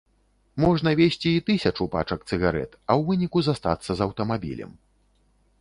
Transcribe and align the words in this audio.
Можна 0.63 0.93
везці 0.99 1.29
і 1.33 1.43
тысячу 1.49 1.87
пачак 1.97 2.25
цыгарэт, 2.29 2.71
а 2.89 2.91
ў 2.99 3.01
выніку 3.11 3.47
застацца 3.49 3.91
з 4.01 4.09
аўтамабілем. 4.11 4.71